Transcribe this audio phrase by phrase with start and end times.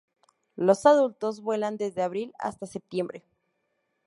[0.55, 3.23] Los adultos vuelan desde Abril hasta Septiembre.